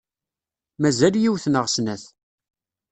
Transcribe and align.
Mazal 0.81 1.15
yiwet 1.21 1.45
neɣ 1.49 1.65
snat. 1.75 2.03